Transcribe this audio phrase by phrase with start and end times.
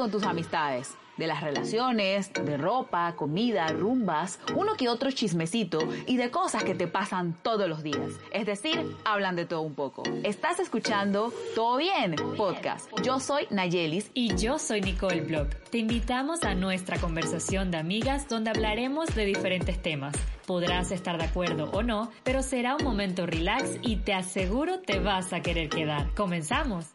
[0.00, 0.96] con tus amistades?
[1.18, 6.74] De las relaciones, de ropa, comida, rumbas, uno que otro chismecito y de cosas que
[6.74, 8.08] te pasan todos los días.
[8.32, 10.02] Es decir, hablan de todo un poco.
[10.22, 12.88] Estás escuchando Todo Bien Podcast.
[13.02, 15.54] Yo soy Nayelis Y yo soy Nicole Block.
[15.70, 20.14] Te invitamos a nuestra conversación de amigas donde hablaremos de diferentes temas.
[20.46, 24.98] Podrás estar de acuerdo o no, pero será un momento relax y te aseguro te
[24.98, 26.14] vas a querer quedar.
[26.14, 26.86] Comenzamos.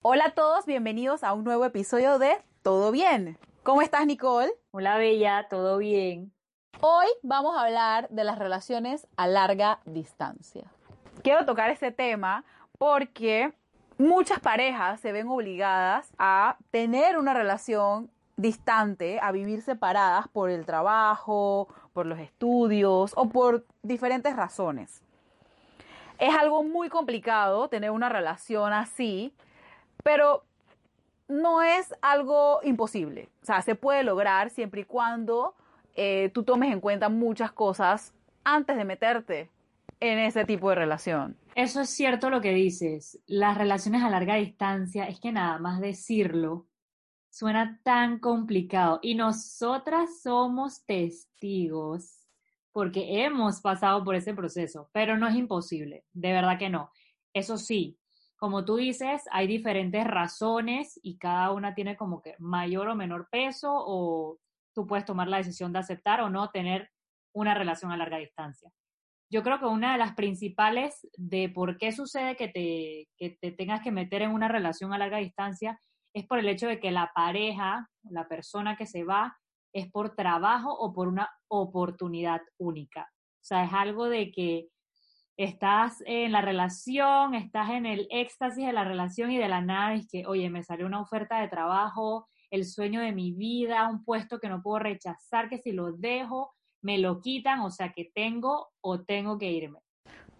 [0.00, 3.36] Hola a todos, bienvenidos a un nuevo episodio de Todo Bien.
[3.64, 4.52] ¿Cómo estás, Nicole?
[4.70, 6.32] Hola Bella, ¿todo bien?
[6.80, 10.70] Hoy vamos a hablar de las relaciones a larga distancia.
[11.24, 12.44] Quiero tocar este tema
[12.78, 13.52] porque
[13.98, 20.64] muchas parejas se ven obligadas a tener una relación distante, a vivir separadas por el
[20.64, 25.02] trabajo, por los estudios o por diferentes razones.
[26.20, 29.34] Es algo muy complicado tener una relación así,
[30.08, 30.42] pero
[31.28, 33.28] no es algo imposible.
[33.42, 35.54] O sea, se puede lograr siempre y cuando
[35.96, 39.50] eh, tú tomes en cuenta muchas cosas antes de meterte
[40.00, 41.36] en ese tipo de relación.
[41.54, 43.20] Eso es cierto lo que dices.
[43.26, 46.66] Las relaciones a larga distancia, es que nada más decirlo
[47.28, 49.00] suena tan complicado.
[49.02, 52.26] Y nosotras somos testigos
[52.72, 56.90] porque hemos pasado por ese proceso, pero no es imposible, de verdad que no.
[57.34, 57.98] Eso sí,
[58.38, 63.28] como tú dices, hay diferentes razones y cada una tiene como que mayor o menor
[63.30, 64.38] peso o
[64.74, 66.88] tú puedes tomar la decisión de aceptar o no tener
[67.34, 68.70] una relación a larga distancia.
[69.30, 73.50] Yo creo que una de las principales de por qué sucede que te, que te
[73.50, 75.80] tengas que meter en una relación a larga distancia
[76.14, 79.36] es por el hecho de que la pareja, la persona que se va,
[79.74, 83.02] es por trabajo o por una oportunidad única.
[83.02, 84.68] O sea, es algo de que
[85.38, 89.94] estás en la relación, estás en el éxtasis de la relación y de la nada
[89.94, 94.04] es que, oye, me salió una oferta de trabajo, el sueño de mi vida, un
[94.04, 98.10] puesto que no puedo rechazar, que si lo dejo, me lo quitan, o sea, que
[98.12, 99.78] tengo o tengo que irme.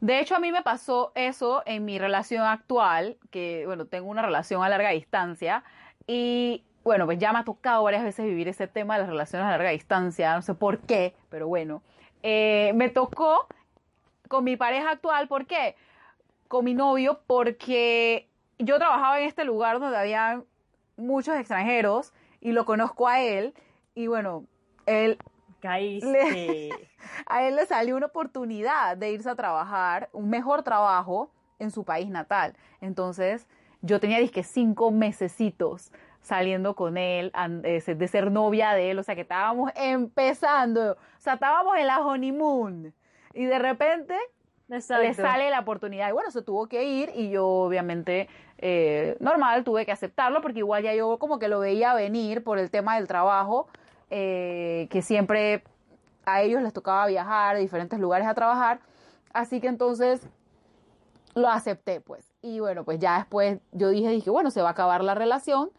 [0.01, 4.23] De hecho, a mí me pasó eso en mi relación actual, que, bueno, tengo una
[4.23, 5.63] relación a larga distancia
[6.09, 9.47] y, bueno, pues ya me ha tocado varias veces vivir ese tema de las relaciones
[9.47, 11.83] a larga distancia, no sé por qué, pero bueno,
[12.25, 13.47] eh, me tocó
[14.29, 15.77] con mi pareja actual, ¿por qué?
[16.47, 18.29] Con mi novio, porque
[18.59, 20.43] yo trabajaba en este lugar donde había
[20.97, 23.55] muchos extranjeros y lo conozco a él
[23.95, 24.45] y bueno,
[24.87, 25.19] él
[25.61, 26.71] Caíste.
[27.27, 31.85] a él le salió una oportunidad de irse a trabajar, un mejor trabajo en su
[31.85, 32.55] país natal.
[32.81, 33.49] Entonces,
[33.83, 39.15] yo tenía, disque, cinco mesecitos saliendo con él, de ser novia de él, o sea,
[39.15, 42.93] que estábamos empezando, o sea, estábamos en la honeymoon.
[43.35, 44.15] Y de repente
[44.69, 45.23] le Exacto.
[45.23, 46.09] sale la oportunidad.
[46.09, 48.29] Y bueno, se tuvo que ir y yo obviamente
[48.59, 52.59] eh, normal tuve que aceptarlo porque igual ya yo como que lo veía venir por
[52.59, 53.69] el tema del trabajo,
[54.11, 55.63] eh, que siempre
[56.27, 58.81] a ellos les tocaba viajar a diferentes lugares a trabajar.
[59.33, 60.27] Así que entonces
[61.35, 62.31] lo acepté pues.
[62.43, 65.71] Y bueno, pues ya después yo dije, dije, bueno, se va a acabar la relación.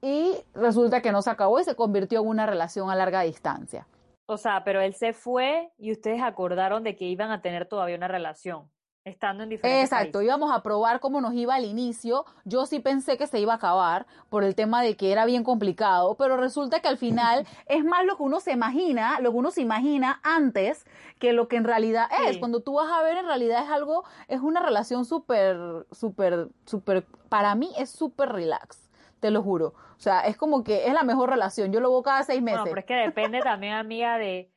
[0.00, 3.86] Y resulta que no se acabó y se convirtió en una relación a larga distancia.
[4.30, 7.96] O sea, pero él se fue y ustedes acordaron de que iban a tener todavía
[7.96, 8.70] una relación,
[9.04, 10.26] estando en diferentes Exacto, países.
[10.26, 12.26] íbamos a probar cómo nos iba al inicio.
[12.44, 15.44] Yo sí pensé que se iba a acabar por el tema de que era bien
[15.44, 19.38] complicado, pero resulta que al final es más lo que uno se imagina, lo que
[19.38, 20.84] uno se imagina antes
[21.18, 22.34] que lo que en realidad es.
[22.34, 22.38] Sí.
[22.38, 25.56] Cuando tú vas a ver, en realidad es algo, es una relación súper,
[25.90, 28.87] súper, súper, para mí es súper relax.
[29.20, 29.74] Te lo juro.
[29.96, 31.72] O sea, es como que es la mejor relación.
[31.72, 32.60] Yo lo veo cada seis meses.
[32.60, 34.52] Bueno, pero es que depende también, amiga, de,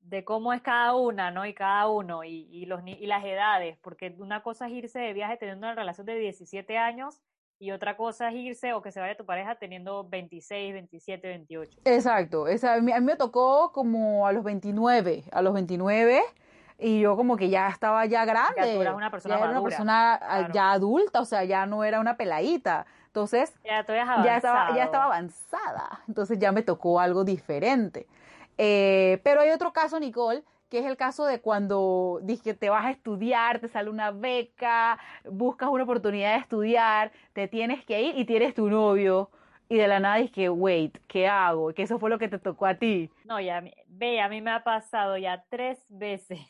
[0.00, 1.44] de cómo es cada una, ¿no?
[1.46, 5.12] Y cada uno, y, y los, y las edades, porque una cosa es irse de
[5.12, 7.20] viaje teniendo una relación de 17 años
[7.58, 11.80] y otra cosa es irse o que se vaya tu pareja teniendo 26, 27, 28.
[11.84, 16.22] Exacto, esa, a, mí, me tocó como a los 29, a los 29,
[16.78, 18.54] y yo como que ya estaba ya grande.
[18.58, 20.52] Ya tú eras una persona ya era una persona ah, claro.
[20.52, 22.86] ya adulta, o sea, ya no era una peladita.
[23.16, 26.02] Entonces, Ya estaba, ya estaba avanzada.
[26.06, 28.06] Entonces ya me tocó algo diferente.
[28.58, 32.84] Eh, pero hay otro caso, Nicole, que es el caso de cuando que te vas
[32.84, 38.18] a estudiar, te sale una beca, buscas una oportunidad de estudiar, te tienes que ir
[38.18, 39.30] y tienes tu novio
[39.70, 41.72] y de la nada dices que, wait, ¿qué hago?
[41.72, 43.10] Que eso fue lo que te tocó a ti.
[43.24, 46.40] No, ya, ve, a mí me ha pasado ya tres veces.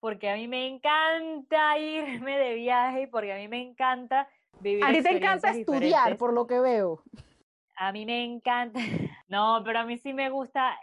[0.00, 4.28] Porque a mí me encanta irme de viaje y porque a mí me encanta
[4.60, 4.84] vivir.
[4.84, 7.02] A ti te encanta estudiar, por lo que veo.
[7.76, 8.80] A mí me encanta.
[9.26, 10.78] No, pero a mí sí me gusta.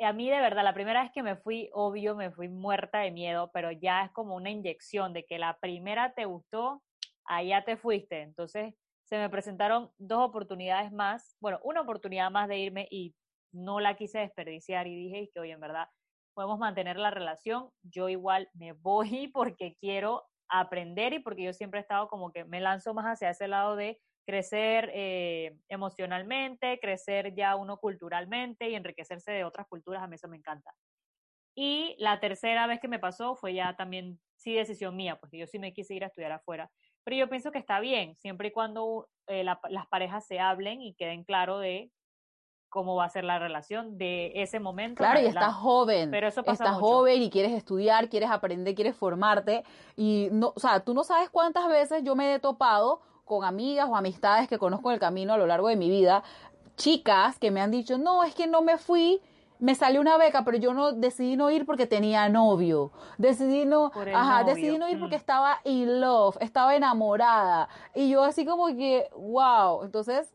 [0.00, 3.10] A mí de verdad, la primera vez que me fui, obvio, me fui muerta de
[3.10, 6.82] miedo, pero ya es como una inyección de que la primera te gustó,
[7.24, 8.20] allá te fuiste.
[8.20, 8.74] Entonces,
[9.06, 13.14] se me presentaron dos oportunidades más, bueno, una oportunidad más de irme y
[13.52, 15.88] no la quise desperdiciar y dije que, oye, en verdad,
[16.34, 21.80] podemos mantener la relación, yo igual me voy porque quiero aprender y porque yo siempre
[21.80, 27.34] he estado como que me lanzo más hacia ese lado de crecer eh, emocionalmente, crecer
[27.34, 30.74] ya uno culturalmente y enriquecerse de otras culturas, a mí eso me encanta.
[31.54, 35.46] Y la tercera vez que me pasó fue ya también, sí, decisión mía, porque yo
[35.46, 36.70] sí me quise ir a estudiar afuera.
[37.04, 40.94] Pero yo pienso que está bien, siempre y cuando eh, las parejas se hablen y
[40.94, 41.90] queden claro de
[42.76, 44.98] cómo va a ser la relación de ese momento.
[44.98, 46.10] Claro, y estás joven.
[46.10, 49.64] Pero eso pasa Estás joven y quieres estudiar, quieres aprender, quieres formarte.
[49.96, 53.88] Y no, o sea, tú no sabes cuántas veces yo me he topado con amigas
[53.88, 56.22] o amistades que conozco en el camino a lo largo de mi vida,
[56.76, 59.22] chicas que me han dicho, no, es que no me fui
[59.58, 62.92] me salió una beca, pero yo no decidí no ir porque tenía novio.
[63.16, 65.18] Decidí no, ajá, decidí no ir porque mm.
[65.18, 67.70] estaba in love, estaba enamorada.
[67.94, 70.30] Y yo así como que, wow, entonces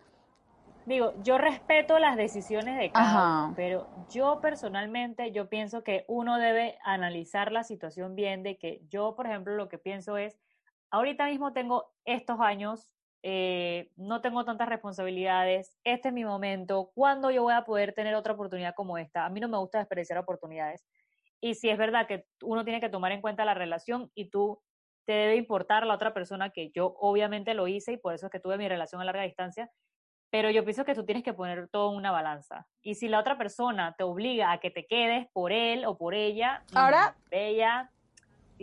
[0.85, 6.37] digo, yo respeto las decisiones de cada uno, pero yo personalmente yo pienso que uno
[6.37, 10.37] debe analizar la situación bien de que yo, por ejemplo, lo que pienso es
[10.89, 12.89] ahorita mismo tengo estos años
[13.23, 18.15] eh, no tengo tantas responsabilidades, este es mi momento, ¿cuándo yo voy a poder tener
[18.15, 19.25] otra oportunidad como esta?
[19.25, 20.83] A mí no me gusta desperdiciar oportunidades.
[21.39, 24.59] Y si es verdad que uno tiene que tomar en cuenta la relación y tú
[25.05, 28.31] te debe importar la otra persona, que yo obviamente lo hice y por eso es
[28.31, 29.69] que tuve mi relación a larga distancia,
[30.31, 32.65] pero yo pienso que tú tienes que poner todo en una balanza.
[32.81, 36.15] Y si la otra persona te obliga a que te quedes por él o por
[36.15, 37.91] ella, ahora, bella,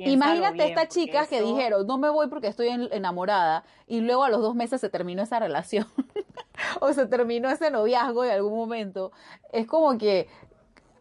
[0.06, 4.41] Imagínate estas chicas que dijeron, no me voy porque estoy enamorada, y luego a los
[4.41, 5.87] dos meses se terminó esa relación,
[6.81, 9.12] o se terminó ese noviazgo en algún momento.
[9.53, 10.29] Es como que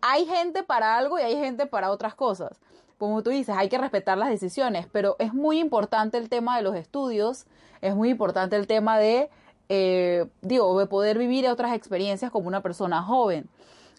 [0.01, 2.59] hay gente para algo y hay gente para otras cosas.
[2.97, 6.63] Como tú dices, hay que respetar las decisiones, pero es muy importante el tema de
[6.63, 7.45] los estudios,
[7.81, 9.29] es muy importante el tema de,
[9.69, 13.49] eh, digo, de poder vivir otras experiencias como una persona joven.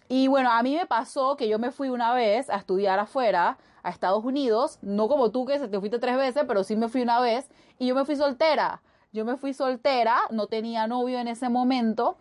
[0.07, 3.57] Y bueno, a mí me pasó que yo me fui una vez a estudiar afuera,
[3.83, 6.89] a Estados Unidos, no como tú que se te fuiste tres veces, pero sí me
[6.89, 8.81] fui una vez y yo me fui soltera.
[9.11, 12.15] Yo me fui soltera, no tenía novio en ese momento,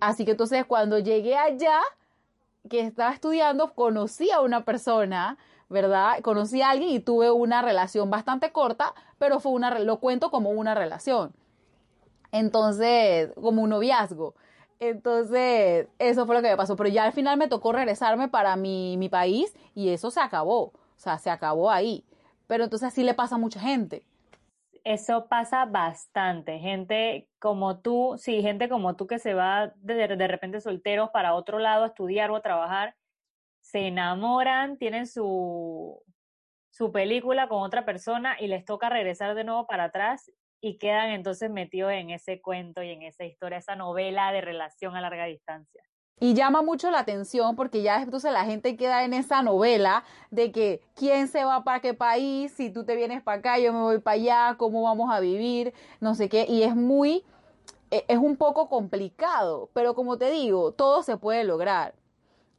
[0.00, 1.80] así que entonces cuando llegué allá,
[2.68, 5.36] que estaba estudiando, conocí a una persona,
[5.68, 6.20] ¿verdad?
[6.22, 10.50] Conocí a alguien y tuve una relación bastante corta, pero fue una, lo cuento como
[10.50, 11.32] una relación.
[12.34, 14.34] Entonces, como un noviazgo.
[14.80, 16.74] Entonces, eso fue lo que me pasó.
[16.74, 20.64] Pero ya al final me tocó regresarme para mi, mi país y eso se acabó.
[20.64, 22.04] O sea, se acabó ahí.
[22.48, 24.02] Pero entonces así le pasa a mucha gente.
[24.82, 26.58] Eso pasa bastante.
[26.58, 31.34] Gente como tú, sí, gente como tú que se va de, de repente solteros para
[31.34, 32.96] otro lado a estudiar o a trabajar,
[33.60, 36.02] se enamoran, tienen su,
[36.70, 40.32] su película con otra persona y les toca regresar de nuevo para atrás
[40.64, 44.96] y quedan entonces metidos en ese cuento y en esa historia, esa novela de relación
[44.96, 45.82] a larga distancia.
[46.18, 50.52] Y llama mucho la atención porque ya entonces la gente queda en esa novela de
[50.52, 53.80] que quién se va para qué país, si tú te vienes para acá, yo me
[53.80, 56.46] voy para allá, cómo vamos a vivir, no sé qué.
[56.48, 57.26] Y es muy,
[57.90, 61.94] e, es un poco complicado, pero como te digo, todo se puede lograr.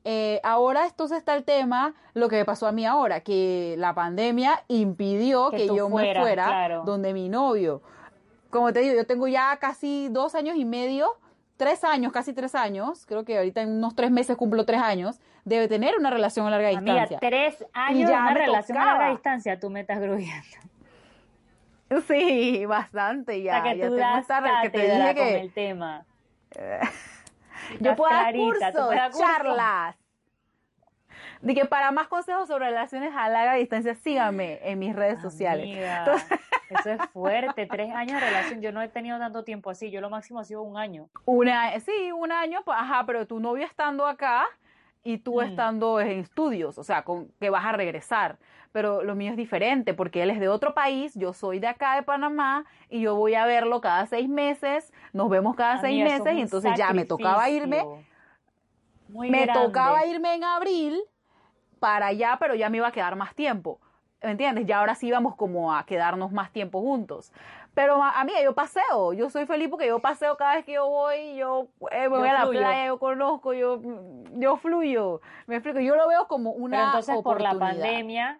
[0.03, 3.95] Eh, ahora entonces está el tema, lo que me pasó a mí ahora, que la
[3.95, 7.81] pandemia impidió que, yo me fuera donde mi novio.
[8.55, 11.09] Como te digo, yo tengo ya casi dos años y medio,
[11.57, 15.19] tres años, casi tres años, creo que ahorita en unos tres meses cumplo tres años,
[15.43, 17.19] debe tener una relación a larga distancia.
[17.19, 20.57] tres años de una relación a larga distancia, tú me estás gruñendo.
[22.07, 23.61] Sí, bastante ya.
[23.61, 24.25] que ya tú das
[24.61, 25.19] que te dije que...
[25.19, 26.05] con el tema.
[27.81, 29.97] Yo puedo dar cursos, charlas.
[31.45, 35.67] De que para más consejos sobre relaciones a larga distancia, síganme en mis redes sociales.
[36.71, 38.61] eso es fuerte, tres años de relación.
[38.61, 39.91] Yo no he tenido tanto tiempo así.
[39.91, 41.07] Yo lo máximo ha sido un año.
[41.25, 44.47] Una, sí, un año, pues, ajá, pero tu novio estando acá
[45.03, 45.43] y tú mm.
[45.43, 48.39] estando en estudios, o sea, con, que vas a regresar.
[48.71, 51.95] Pero lo mío es diferente porque él es de otro país, yo soy de acá
[51.95, 56.33] de Panamá y yo voy a verlo cada seis meses, nos vemos cada seis meses
[56.33, 57.85] y entonces ya me tocaba irme.
[59.09, 60.99] me tocaba irme en abril
[61.79, 63.79] para allá, pero ya me iba a quedar más tiempo.
[64.21, 64.65] ¿Me entiendes?
[64.65, 67.31] Ya ahora sí íbamos como a quedarnos más tiempo juntos.
[67.75, 70.87] Pero a, mí yo paseo, yo soy feliz porque yo paseo cada vez que yo
[70.87, 73.81] voy, yo eh, voy a la playa, yo conozco, yo,
[74.31, 78.39] yo fluyo, me explico, yo lo veo como una Pero entonces por la pandemia,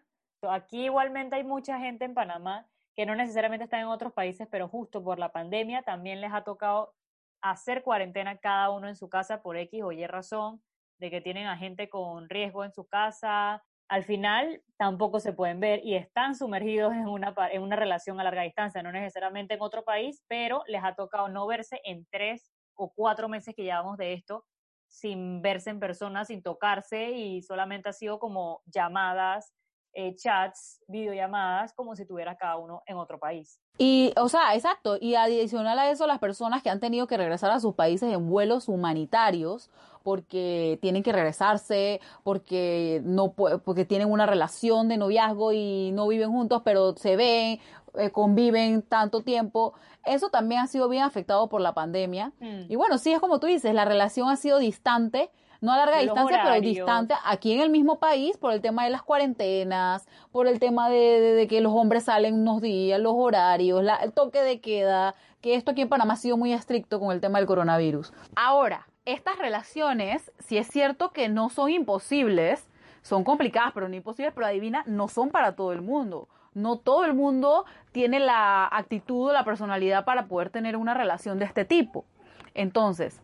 [0.50, 2.66] aquí igualmente hay mucha gente en Panamá
[2.96, 6.46] que no necesariamente está en otros países, pero justo por la pandemia también les ha
[6.46, 6.94] tocado
[7.42, 10.62] hacer cuarentena cada uno en su casa por X o Y razón,
[11.00, 15.60] de que tienen a gente con riesgo en su casa, al final tampoco se pueden
[15.60, 19.62] ver y están sumergidos en una, en una relación a larga distancia, no necesariamente en
[19.62, 23.98] otro país, pero les ha tocado no verse en tres o cuatro meses que llevamos
[23.98, 24.46] de esto
[24.88, 29.54] sin verse en persona, sin tocarse y solamente ha sido como llamadas,
[29.98, 33.62] eh, chats, videollamadas, como si tuviera cada uno en otro país.
[33.78, 37.52] Y, o sea, exacto, y adicional a eso, las personas que han tenido que regresar
[37.52, 39.72] a sus países en vuelos humanitarios
[40.04, 46.30] porque tienen que regresarse, porque no porque tienen una relación de noviazgo y no viven
[46.30, 47.60] juntos, pero se ven,
[47.96, 49.74] eh, conviven tanto tiempo.
[50.06, 52.34] Eso también ha sido bien afectado por la pandemia.
[52.40, 52.70] Mm.
[52.70, 55.32] Y bueno, sí, es como tú dices, la relación ha sido distante,
[55.66, 58.92] no a larga distancia, pero distante aquí en el mismo país por el tema de
[58.92, 64.14] las cuarentenas, por el tema de, que los hombres salen unos días, los horarios, el
[64.14, 67.40] toque de queda, que esto aquí en Panamá ha sido muy estricto con el tema
[67.40, 68.14] del coronavirus.
[68.36, 72.68] Ahora, estas relaciones, si es cierto que no son imposibles,
[73.02, 76.28] son complicadas, pero no imposibles, pero adivina, no son para todo el mundo.
[76.54, 81.38] No todo el mundo tiene la actitud o la personalidad para poder tener una relación
[81.38, 82.06] de este tipo.
[82.54, 83.20] Entonces,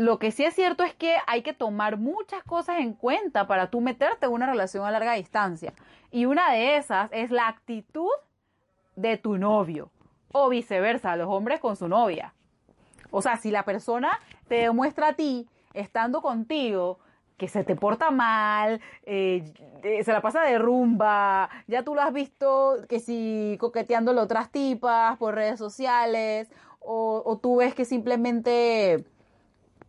[0.00, 3.70] lo que sí es cierto es que hay que tomar muchas cosas en cuenta para
[3.70, 5.72] tú meterte en una relación a larga distancia.
[6.10, 8.10] Y una de esas es la actitud
[8.96, 9.90] de tu novio.
[10.32, 12.34] O viceversa, los hombres con su novia.
[13.10, 16.98] O sea, si la persona te demuestra a ti, estando contigo,
[17.36, 19.42] que se te porta mal, eh,
[19.82, 24.50] eh, se la pasa de rumba, ya tú lo has visto que si coqueteándole otras
[24.50, 29.04] tipas por redes sociales, o, o, tú ves que simplemente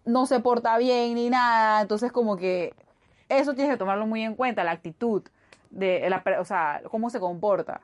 [0.06, 2.74] no se porta bien ni nada, entonces como que
[3.30, 5.24] eso tienes que tomarlo muy en cuenta, la actitud
[5.70, 7.82] de la, o sea, cómo se comporta.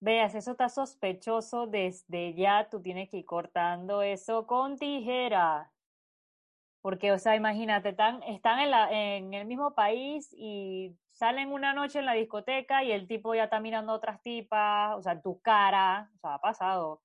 [0.00, 5.70] Veas, eso está sospechoso desde ya, tú tienes que ir cortando eso con tijera.
[6.80, 11.72] Porque, o sea, imagínate, están, están en, la, en el mismo país y salen una
[11.72, 15.22] noche en la discoteca y el tipo ya está mirando a otras tipas, o sea,
[15.22, 17.00] tu cara, o sea, ha pasado.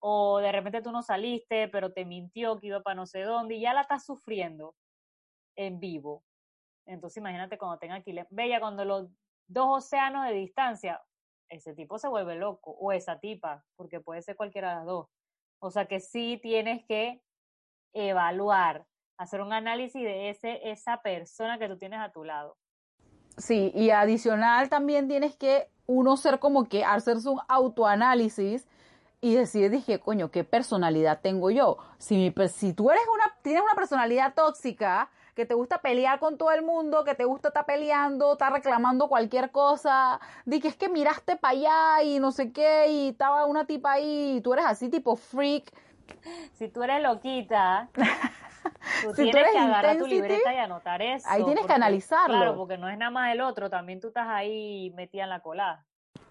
[0.00, 3.54] O de repente tú no saliste, pero te mintió que iba para no sé dónde
[3.56, 4.74] y ya la estás sufriendo
[5.56, 6.24] en vivo.
[6.86, 9.08] Entonces imagínate cuando tenga aquí, bella, cuando los
[9.46, 11.00] dos océanos de distancia,
[11.48, 15.08] ese tipo se vuelve loco, o esa tipa, porque puede ser cualquiera de las dos.
[15.60, 17.22] O sea que sí tienes que
[17.92, 18.86] evaluar,
[19.18, 22.56] hacer un análisis de ese, esa persona que tú tienes a tu lado.
[23.36, 28.66] Sí, y adicional también tienes que uno ser como que hacerse un autoanálisis
[29.20, 31.76] y decir, dije, coño, ¿qué personalidad tengo yo?
[31.98, 36.50] Si, si tú eres una, tienes una personalidad tóxica, que te gusta pelear con todo
[36.50, 40.88] el mundo, que te gusta estar peleando, estar reclamando cualquier cosa, di que es que
[40.88, 44.66] miraste para allá y no sé qué, y estaba una tipa ahí, y tú eres
[44.66, 45.72] así tipo freak.
[46.54, 47.88] Si tú eres loquita,
[49.02, 51.26] tú tienes que agarrar tu libreta y anotar eso.
[51.28, 52.36] Ahí tienes que analizarlo.
[52.36, 55.40] Claro, porque no es nada más el otro, también tú estás ahí metida en la
[55.40, 55.84] cola.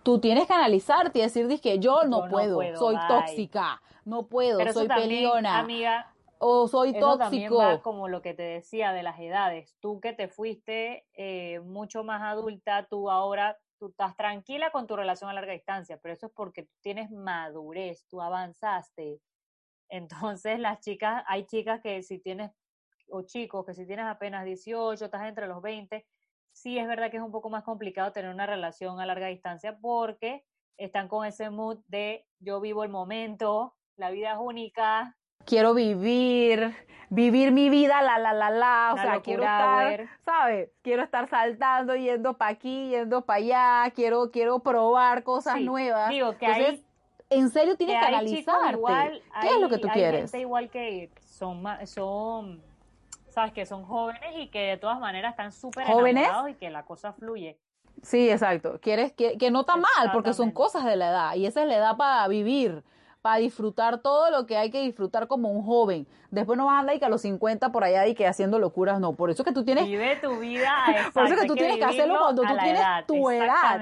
[0.03, 4.87] Tú tienes que analizarte y decir, que yo no, puedo, soy tóxica, no puedo, soy
[4.87, 5.59] peleona.
[5.59, 7.19] Amiga, o soy Eso tóxico.
[7.19, 9.75] También va como lo que te decía de las edades.
[9.79, 14.95] Tú que te fuiste eh, mucho más adulta, tú ahora tú estás tranquila con tu
[14.95, 19.21] relación a larga distancia, pero eso es porque tú tienes madurez, tú avanzaste.
[19.89, 22.51] Entonces las chicas, hay chicas que si tienes,
[23.09, 26.05] o chicos que si tienes apenas 18, estás entre los 20,
[26.61, 29.77] sí es verdad que es un poco más complicado tener una relación a larga distancia
[29.79, 30.43] porque
[30.77, 36.75] están con ese mood de yo vivo el momento, la vida es única, quiero vivir,
[37.09, 40.69] vivir mi vida, la, la, la, la, o sea, quiero estar, ¿sabes?
[40.81, 46.09] Quiero estar saltando, yendo para aquí, yendo para allá, quiero, quiero probar cosas nuevas.
[46.09, 46.85] Digo que Entonces,
[47.29, 49.21] en serio tienes que, analizarte.
[49.41, 50.31] ¿Qué es lo que tú hay quieres?
[50.31, 52.61] Gente igual que son, son,
[53.29, 56.85] sabes, que son jóvenes y que de todas maneras están súper enamorados y que la
[56.85, 57.57] cosa fluye.
[58.01, 58.79] Sí, exacto.
[58.81, 61.67] Quieres que, que no está mal, porque son cosas de la edad y esa es
[61.67, 62.83] la edad para vivir
[63.21, 66.07] para disfrutar todo lo que hay que disfrutar como un joven.
[66.31, 68.59] Después no vas a andar y que a los 50 por allá y que haciendo
[68.59, 69.13] locuras, no.
[69.13, 69.85] Por eso que tú tienes...
[69.85, 70.73] Vive tu vida.
[71.13, 73.81] por eso que tú tienes que hacerlo cuando tú tienes tu edad.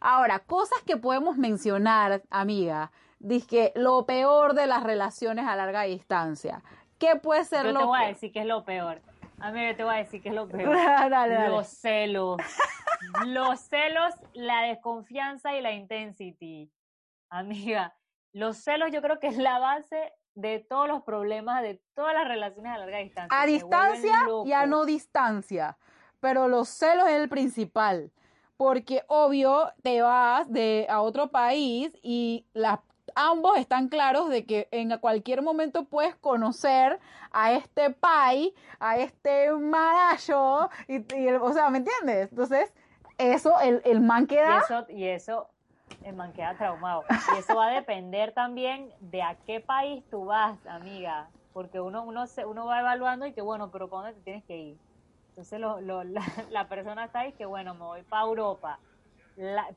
[0.00, 2.92] Ahora, cosas que podemos mencionar, amiga.
[3.18, 6.62] Dice lo peor de las relaciones a larga distancia.
[6.98, 9.00] ¿Qué puede ser Yo lo te voy a decir que es lo peor.
[9.38, 10.74] A mí te voy a decir que es lo peor.
[10.74, 11.48] dale, dale.
[11.48, 12.38] Los celos.
[13.26, 16.70] los celos, la desconfianza y la intensity.
[17.28, 17.94] Amiga,
[18.32, 22.28] los celos yo creo que es la base de todos los problemas, de todas las
[22.28, 23.40] relaciones a larga distancia.
[23.40, 25.78] A distancia y a no distancia.
[26.20, 28.12] Pero los celos es el principal.
[28.56, 32.78] Porque obvio te vas de a otro país y las
[33.14, 36.98] ambos están claros de que en cualquier momento puedes conocer
[37.30, 42.30] a este pai, a este marayo, y, o sea, ¿me entiendes?
[42.30, 42.72] Entonces,
[43.18, 44.56] eso, el, el man queda...
[44.56, 45.48] Y eso, y eso,
[46.04, 47.04] el man queda traumado.
[47.34, 51.28] Y eso va a depender también de a qué país tú vas, amiga.
[51.52, 54.44] Porque uno, uno, se, uno va evaluando y que, bueno, pero ¿para dónde te tienes
[54.44, 54.78] que ir?
[55.30, 58.78] Entonces lo, lo, la, la, persona está ahí que, bueno, me voy para Europa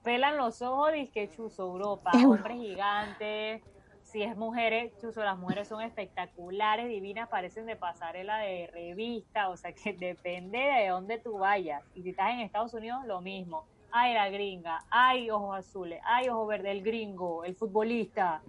[0.03, 3.61] pelan los ojos y que chuzo Europa, hombres gigantes,
[4.03, 9.57] si es mujeres, chuzo, las mujeres son espectaculares, divinas, parecen de pasarela de revista, o
[9.57, 11.83] sea que depende de dónde tú vayas.
[11.93, 13.65] Y si estás en Estados Unidos, lo mismo.
[13.91, 18.41] Ay, la gringa, ay, ojos azules, ay, ojos verdes, el gringo, el futbolista.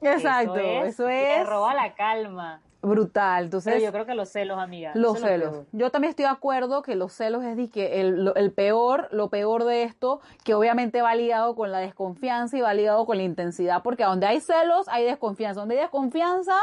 [0.00, 1.46] Exacto, eso es.
[1.46, 3.44] roba la calma brutal.
[3.44, 4.92] Entonces, yo creo que los celos, amiga.
[4.94, 5.66] Los celos.
[5.72, 9.64] Yo también estoy de acuerdo que los celos es que el, el, peor, lo peor
[9.64, 13.82] de esto, que obviamente va ligado con la desconfianza y va ligado con la intensidad,
[13.82, 16.54] porque donde hay celos hay desconfianza, donde hay desconfianza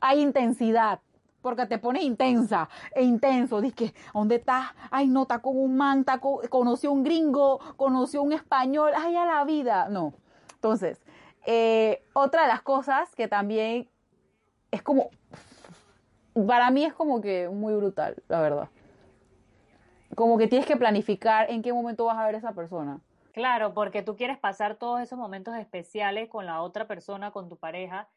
[0.00, 1.00] hay intensidad.
[1.40, 3.60] Porque te pones intensa e intenso.
[3.60, 4.66] Dices ¿dónde estás?
[4.90, 6.04] Ay, no, está con un man,
[6.50, 9.88] conoció un gringo, conoció un español, ay, a la vida.
[9.88, 10.14] No.
[10.54, 11.00] Entonces,
[11.46, 13.88] eh, otra de las cosas que también
[14.70, 15.10] es como
[16.46, 18.68] para mí es como que muy brutal, la verdad.
[20.14, 23.00] Como que tienes que planificar en qué momento vas a ver esa persona.
[23.32, 27.56] Claro, porque tú quieres pasar todos esos momentos especiales con la otra persona, con tu
[27.56, 28.08] pareja,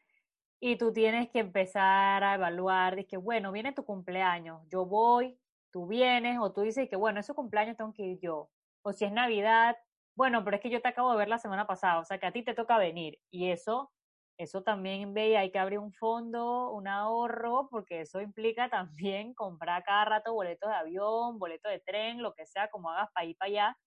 [0.58, 5.38] y tú tienes que empezar a evaluar, de que, bueno, viene tu cumpleaños, yo voy,
[5.70, 8.48] tú vienes, o tú dices que, bueno, ese cumpleaños tengo que ir yo.
[8.82, 9.76] O si es Navidad,
[10.14, 12.26] bueno, pero es que yo te acabo de ver la semana pasada, o sea que
[12.26, 13.18] a ti te toca venir.
[13.30, 13.90] Y eso
[14.38, 19.84] eso también ve, hay que abrir un fondo, un ahorro, porque eso implica también comprar
[19.84, 23.36] cada rato boletos de avión, boletos de tren, lo que sea, como hagas para ir
[23.36, 23.78] para allá,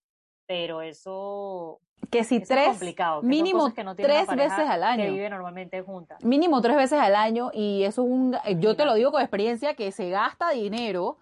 [0.46, 1.80] pero eso
[2.10, 5.04] que si tres complicado, mínimo tres veces al año.
[5.04, 8.84] que vive normalmente juntas mínimo tres veces al año y eso es un yo te
[8.84, 11.16] lo digo con experiencia que se gasta dinero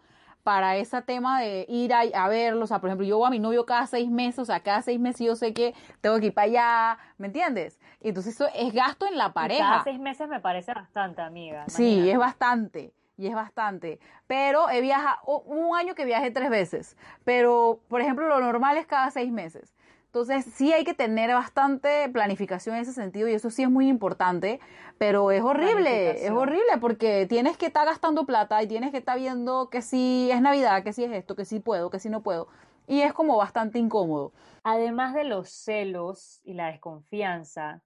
[0.44, 2.64] para ese tema de ir a, a verlos.
[2.64, 4.82] O sea, por ejemplo, yo voy a mi novio cada seis meses, o sea, cada
[4.82, 7.80] seis meses yo sé que tengo que ir para allá, ¿me entiendes?
[8.00, 9.64] Entonces eso es gasto en la pareja.
[9.64, 11.64] cada seis meses me parece bastante, amiga.
[11.68, 12.92] Sí, es bastante.
[13.16, 14.00] Y es bastante.
[14.26, 16.96] Pero he viajado, un año que viajé tres veces.
[17.24, 19.74] Pero, por ejemplo, lo normal es cada seis meses.
[20.14, 23.88] Entonces sí hay que tener bastante planificación en ese sentido y eso sí es muy
[23.88, 24.60] importante,
[24.96, 29.18] pero es horrible, es horrible porque tienes que estar gastando plata y tienes que estar
[29.18, 32.22] viendo que si es Navidad, que si es esto, que si puedo, que si no
[32.22, 32.46] puedo.
[32.86, 34.32] Y es como bastante incómodo.
[34.62, 37.82] Además de los celos y la desconfianza,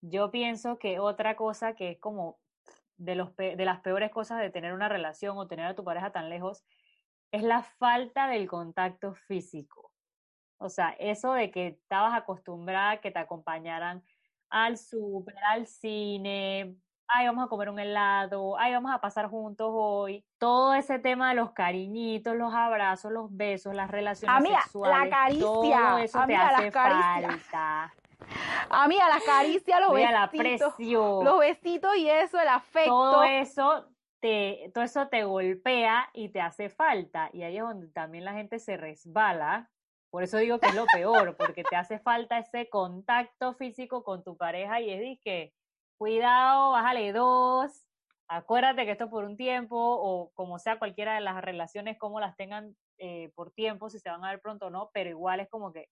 [0.00, 2.40] yo pienso que otra cosa que es como
[2.96, 6.10] de, los de las peores cosas de tener una relación o tener a tu pareja
[6.10, 6.64] tan lejos
[7.30, 9.89] es la falta del contacto físico.
[10.60, 14.02] O sea, eso de que estabas acostumbrada a que te acompañaran
[14.50, 16.76] al súper, al cine,
[17.08, 20.22] ay, vamos a comer un helado, ay, vamos a pasar juntos hoy.
[20.38, 24.98] Todo ese tema de los cariñitos, los abrazos, los besos, las relaciones Amiga, sexuales.
[24.98, 25.46] la caricia.
[25.46, 27.94] Todo eso te hace falta.
[28.68, 30.74] Amiga, la caricia, los Mira, besitos.
[30.78, 32.90] La Los besitos y eso, el afecto.
[32.90, 33.86] Todo eso
[34.20, 37.30] te, todo eso te golpea y te hace falta.
[37.32, 39.70] Y ahí es donde también la gente se resbala
[40.10, 44.24] por eso digo que es lo peor, porque te hace falta ese contacto físico con
[44.24, 45.52] tu pareja y es que,
[45.98, 47.86] cuidado, bájale dos,
[48.28, 52.36] acuérdate que esto por un tiempo, o como sea cualquiera de las relaciones, como las
[52.36, 55.48] tengan eh, por tiempo, si se van a ver pronto o no, pero igual es
[55.48, 55.88] como que,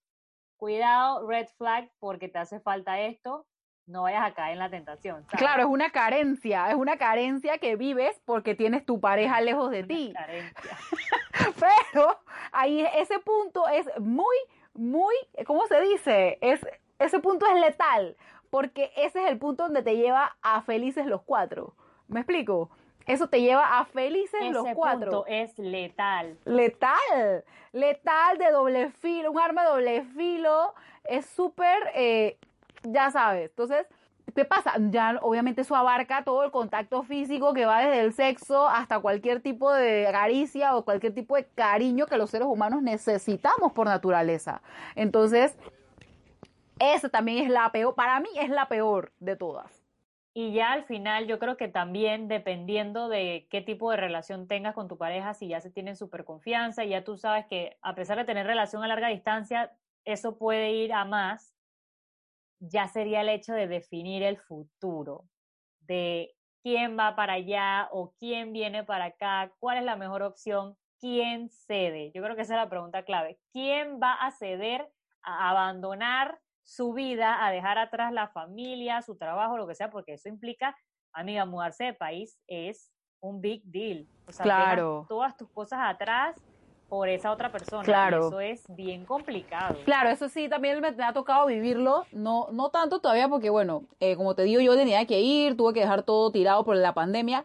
[0.57, 3.46] cuidado, red flag, porque te hace falta esto,
[3.87, 5.24] no vayas a caer en la tentación.
[5.31, 9.85] Claro, es una carencia, es una carencia que vives porque tienes tu pareja lejos de
[9.85, 10.12] ti.
[10.14, 10.76] Carencia.
[11.61, 12.18] Pero
[12.53, 14.37] ahí ese punto es muy,
[14.75, 15.14] muy,
[15.47, 16.38] ¿cómo se dice?
[16.40, 16.66] Es,
[16.99, 18.16] ese punto es letal,
[18.51, 21.75] porque ese es el punto donde te lleva a felices los cuatro.
[22.09, 22.71] ¿Me explico?
[23.07, 25.11] Eso te lleva a felices los cuatro.
[25.11, 26.38] Punto es letal.
[26.44, 27.44] Letal.
[27.73, 30.75] Letal de doble filo, un arma de doble filo.
[31.05, 32.38] Es súper eh,
[32.83, 33.51] ya sabes.
[33.51, 33.87] Entonces,
[34.34, 34.74] ¿qué pasa?
[34.90, 39.40] Ya obviamente eso abarca todo el contacto físico que va desde el sexo hasta cualquier
[39.40, 44.62] tipo de caricia o cualquier tipo de cariño que los seres humanos necesitamos por naturaleza.
[44.94, 45.56] Entonces,
[46.78, 49.84] esa también es la peor, para mí es la peor de todas.
[50.34, 54.74] Y ya al final yo creo que también dependiendo de qué tipo de relación tengas
[54.74, 58.18] con tu pareja, si ya se tienen súper confianza ya tú sabes que a pesar
[58.18, 59.72] de tener relación a larga distancia,
[60.04, 61.58] eso puede ir a más,
[62.61, 65.25] ya sería el hecho de definir el futuro,
[65.81, 70.77] de quién va para allá o quién viene para acá, cuál es la mejor opción,
[71.01, 72.11] quién cede.
[72.14, 73.38] Yo creo que esa es la pregunta clave.
[73.53, 74.90] ¿Quién va a ceder
[75.23, 80.14] a abandonar su vida, a dejar atrás la familia, su trabajo, lo que sea, porque
[80.14, 80.77] eso implica,
[81.12, 84.07] amiga, mudarse de país es un big deal.
[84.27, 85.07] O sea, claro.
[85.09, 86.37] todas tus cosas atrás
[86.88, 87.85] por esa otra persona.
[87.85, 88.29] Claro.
[88.29, 89.77] eso es bien complicado.
[89.85, 94.16] Claro, eso sí, también me, ha tocado vivirlo, no, no tanto todavía porque, bueno, eh,
[94.16, 97.44] como te digo, yo tenía que ir, tuve que dejar todo tirado por la pandemia,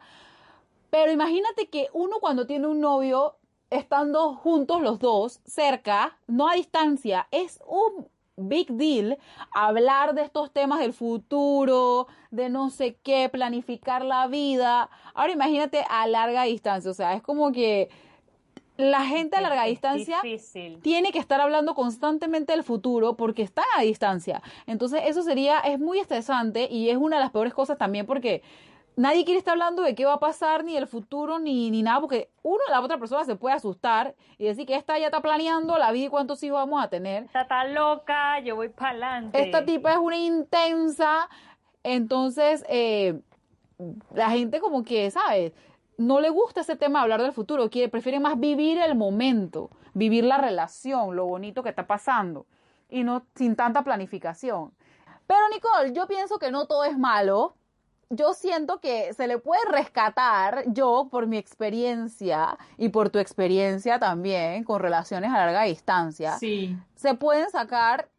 [0.89, 3.36] pero imagínate que uno cuando tiene un novio,
[3.69, 9.17] estando juntos los dos, cerca, no a distancia, es un big deal
[9.51, 14.89] hablar de estos temas del futuro, de no sé qué, planificar la vida.
[15.13, 17.89] Ahora imagínate a larga distancia, o sea, es como que
[18.77, 20.17] la gente a larga distancia
[20.81, 24.41] tiene que estar hablando constantemente del futuro porque está a distancia.
[24.65, 28.41] Entonces eso sería, es muy estresante y es una de las peores cosas también porque
[28.95, 31.99] nadie quiere estar hablando de qué va a pasar, ni del futuro, ni, ni nada,
[32.01, 35.77] porque uno, la otra persona se puede asustar y decir que esta ya está planeando
[35.77, 37.23] la vida y cuántos hijos vamos a tener.
[37.25, 39.41] Esta está loca, yo voy para adelante.
[39.41, 41.29] Esta tipa es una intensa,
[41.83, 43.19] entonces eh,
[44.13, 45.53] la gente como que, ¿sabes?
[45.97, 49.69] No le gusta ese tema de hablar del futuro, quiere, prefiere más vivir el momento,
[49.93, 52.45] vivir la relación, lo bonito que está pasando
[52.89, 54.73] y no sin tanta planificación.
[55.27, 57.56] Pero Nicole, yo pienso que no todo es malo
[58.15, 63.99] yo siento que se le puede rescatar, yo por mi experiencia y por tu experiencia
[63.99, 66.77] también con relaciones a larga distancia, sí.
[66.95, 68.10] se pueden sacar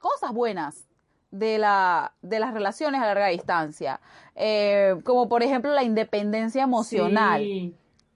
[0.00, 0.88] cosas buenas
[1.34, 4.00] de, la, de las relaciones a larga distancia,
[4.34, 7.42] eh, como por ejemplo la independencia emocional.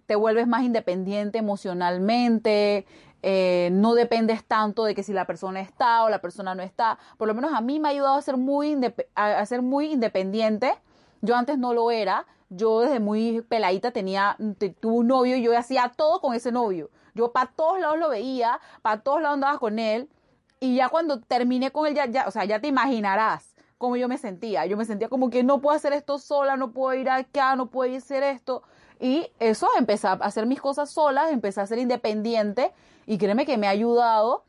[0.07, 2.87] Te vuelves más independiente emocionalmente,
[3.23, 6.99] eh, no dependes tanto de que si la persona está o la persona no está.
[7.19, 8.79] Por lo menos a mí me ha ayudado a ser muy,
[9.15, 10.73] a ser muy independiente
[11.21, 12.27] yo antes no lo era.
[12.51, 14.37] Yo desde muy peladita tenía,
[14.81, 16.91] tuve un novio y yo hacía todo con ese novio.
[17.15, 20.09] Yo para todos lados lo veía, para todos lados andaba con él.
[20.61, 24.09] Y ya cuando terminé con él, ya, ya, o sea, ya te imaginarás cómo yo
[24.09, 24.67] me sentía.
[24.67, 27.67] Yo me sentía como que no puedo hacer esto sola, no puedo ir acá, no
[27.67, 28.63] puedo hacer esto.
[29.01, 32.73] Y eso, empecé a hacer mis cosas solas, empecé a ser independiente.
[33.07, 34.45] Y créeme que me ha ayudado,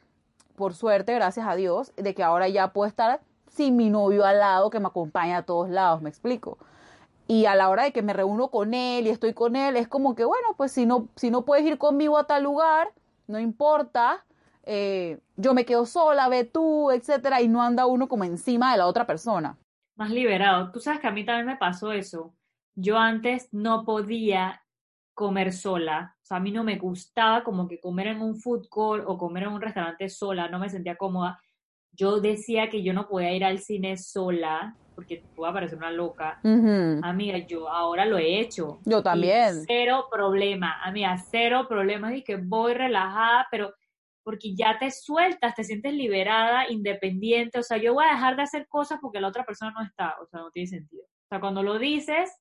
[0.56, 4.40] por suerte, gracias a Dios, de que ahora ya puedo estar sin mi novio al
[4.40, 6.58] lado que me acompaña a todos lados, me explico.
[7.28, 9.88] Y a la hora de que me reúno con él y estoy con él, es
[9.88, 12.92] como que, bueno, pues si no, si no puedes ir conmigo a tal lugar,
[13.28, 14.26] no importa,
[14.64, 18.78] eh, yo me quedo sola, ve tú, etcétera, y no anda uno como encima de
[18.78, 19.58] la otra persona.
[19.96, 20.72] Más liberado.
[20.72, 22.34] Tú sabes que a mí también me pasó eso.
[22.76, 24.62] Yo antes no podía
[25.14, 26.16] comer sola.
[26.22, 29.18] O sea, a mí no me gustaba como que comer en un food court o
[29.18, 31.40] comer en un restaurante sola, no me sentía cómoda
[32.00, 36.40] yo decía que yo no podía ir al cine sola porque puedo parecer una loca.
[37.04, 38.80] Amiga, yo ahora lo he hecho.
[38.86, 39.64] Yo también.
[39.66, 42.14] cero problema, amiga, cero problema.
[42.16, 43.74] Y que voy relajada, pero
[44.24, 47.60] porque ya te sueltas, te sientes liberada, independiente.
[47.60, 50.16] O sea, yo voy a dejar de hacer cosas porque la otra persona no está.
[50.22, 51.04] O sea, no tiene sentido.
[51.04, 52.32] O sea, cuando lo dices,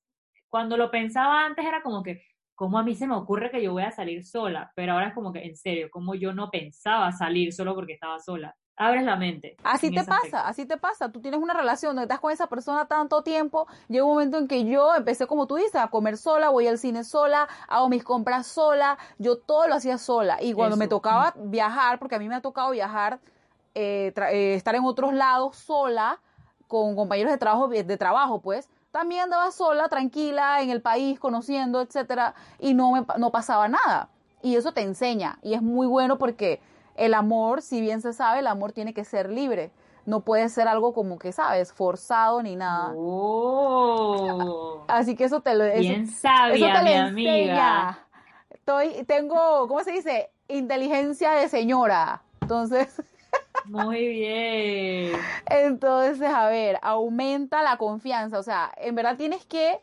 [0.49, 2.23] cuando lo pensaba antes era como que,
[2.55, 4.71] ¿cómo a mí se me ocurre que yo voy a salir sola?
[4.75, 8.19] Pero ahora es como que, en serio, como yo no pensaba salir solo porque estaba
[8.19, 9.57] sola abres la mente.
[9.63, 11.11] Así te pasa, así te pasa.
[11.11, 13.67] Tú tienes una relación donde estás con esa persona tanto tiempo.
[13.89, 16.77] Llega un momento en que yo empecé, como tú dices, a comer sola, voy al
[16.77, 18.97] cine sola, hago mis compras sola.
[19.17, 20.41] Yo todo lo hacía sola.
[20.41, 23.19] Y cuando me tocaba viajar, porque a mí me ha tocado viajar,
[23.75, 26.21] eh, eh, estar en otros lados sola,
[26.67, 31.81] con compañeros de trabajo, de trabajo, pues, también andaba sola, tranquila, en el país, conociendo,
[31.81, 34.09] etcétera, y no me, no pasaba nada.
[34.41, 35.37] Y eso te enseña.
[35.41, 36.61] Y es muy bueno porque
[36.99, 39.71] el amor, si bien se sabe, el amor tiene que ser libre.
[40.05, 41.71] No puede ser algo como que, ¿sabes?
[41.71, 42.93] Forzado ni nada.
[42.95, 44.83] Oh.
[44.87, 45.65] Así que eso te lo...
[45.65, 47.99] Bien sabia, mi amiga.
[48.49, 50.29] Estoy, tengo, ¿cómo se dice?
[50.47, 52.21] Inteligencia de señora.
[52.41, 53.01] Entonces...
[53.65, 55.13] Muy bien.
[55.45, 58.39] Entonces, a ver, aumenta la confianza.
[58.39, 59.79] O sea, en verdad tienes que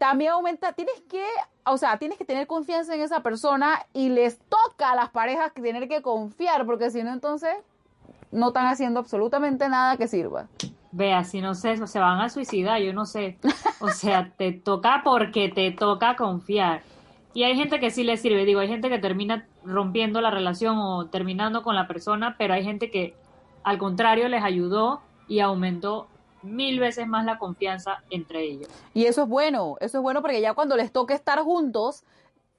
[0.00, 1.22] también aumenta, tienes que,
[1.66, 5.52] o sea, tienes que tener confianza en esa persona y les toca a las parejas
[5.52, 7.54] tener que confiar, porque si no, entonces
[8.32, 10.48] no están haciendo absolutamente nada que sirva.
[10.90, 13.36] Vea, si no sé, se van a suicidar, yo no sé.
[13.80, 16.80] O sea, te toca porque te toca confiar.
[17.34, 20.78] Y hay gente que sí le sirve, digo, hay gente que termina rompiendo la relación
[20.78, 23.14] o terminando con la persona, pero hay gente que
[23.64, 26.08] al contrario les ayudó y aumentó
[26.42, 28.68] mil veces más la confianza entre ellos.
[28.94, 32.04] Y eso es bueno, eso es bueno porque ya cuando les toque estar juntos,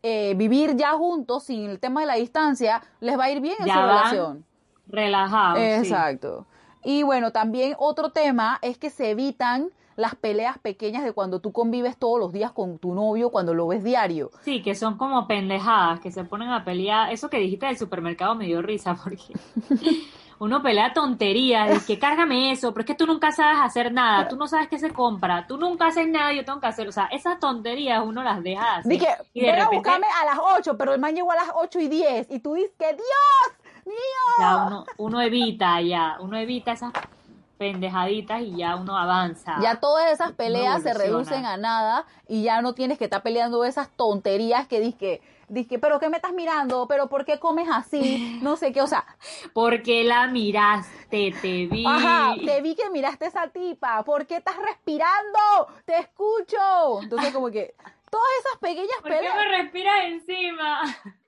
[0.03, 3.55] eh, vivir ya juntos sin el tema de la distancia, les va a ir bien
[3.59, 4.45] en su relación.
[4.87, 5.59] Relajados.
[5.59, 6.45] Exacto.
[6.83, 11.51] Y bueno, también otro tema es que se evitan las peleas pequeñas de cuando tú
[11.51, 14.31] convives todos los días con tu novio, cuando lo ves diario.
[14.41, 17.11] Sí, que son como pendejadas, que se ponen a pelear.
[17.11, 19.33] Eso que dijiste del supermercado me dio risa porque
[20.41, 24.27] uno pelea tonterías, de que cárgame eso, pero es que tú nunca sabes hacer nada,
[24.27, 26.91] tú no sabes qué se compra, tú nunca haces nada, yo tengo que hacer, o
[26.91, 28.89] sea, esas tonterías uno las deja así.
[28.89, 31.51] Dije, y de repente, a buscarme a las 8, pero el man llegó a las
[31.53, 33.93] 8 y 10 y tú dices que Dios, mío.
[34.39, 36.91] Ya uno, uno evita ya, uno evita esas
[37.59, 39.57] pendejaditas y ya uno avanza.
[39.61, 43.63] Ya todas esas peleas se reducen a nada y ya no tienes que estar peleando
[43.63, 45.21] esas tonterías que dices que,
[45.81, 46.87] pero ¿qué me estás mirando?
[46.87, 48.39] ¿Pero por qué comes así?
[48.41, 49.05] No sé qué, o sea.
[49.53, 51.85] Porque la miraste, te vi.
[51.85, 54.03] Ajá, te vi que miraste a esa tipa.
[54.03, 55.39] ¿Por qué estás respirando?
[55.85, 57.01] Te escucho.
[57.01, 57.75] Entonces como que
[58.09, 59.33] todas esas pequeñas peleas.
[59.33, 60.81] ¿Por qué me respiras encima?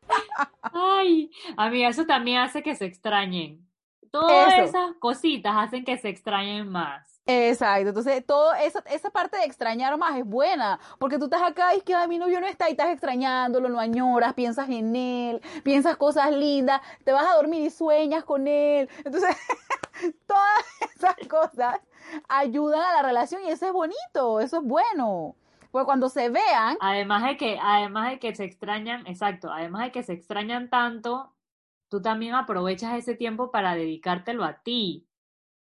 [0.61, 3.67] Ay, amiga, eso también hace que se extrañen.
[4.11, 7.12] Todas esas cositas hacen que se extrañen más.
[7.25, 11.73] Exacto, entonces todo esa, esa parte de extrañar más es buena, porque tú estás acá
[11.73, 15.95] y que mi novio no está y estás extrañándolo, lo añoras, piensas en él, piensas
[15.95, 18.89] cosas lindas, te vas a dormir y sueñas con él.
[19.05, 19.37] Entonces,
[20.27, 21.79] todas esas cosas
[22.27, 25.35] ayudan a la relación y eso es bonito, eso es bueno.
[25.71, 26.77] Porque cuando se vean.
[26.81, 31.31] Además de que, además de que se extrañan, exacto, además de que se extrañan tanto,
[31.87, 35.07] tú también aprovechas ese tiempo para dedicártelo a ti,